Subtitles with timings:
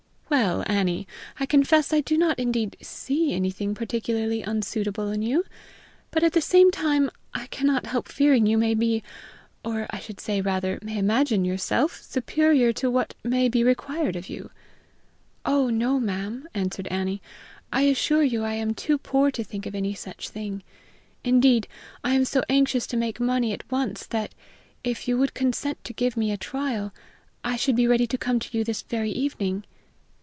[0.33, 1.07] "Well, Annie,
[1.41, 5.43] I confess I do not indeed see anything particularly unsuitable in you,
[6.09, 9.03] but at the same time I cannot help fearing you may be
[9.65, 14.29] or, I should say rather, may imagine yourself superior to what may be required of
[14.29, 14.51] you."
[15.45, 17.21] "Oh, no, ma'am!" answered Annie;
[17.73, 20.63] "I assure you I am too poor to think of any such thing!
[21.25, 21.67] Indeed,
[22.05, 24.31] I am so anxious to make money at once that,
[24.81, 26.93] if you would consent to give me a trial,
[27.43, 29.65] I should be ready to come to you this very evening."